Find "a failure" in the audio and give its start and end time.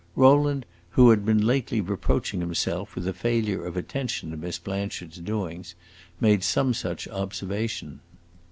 3.07-3.63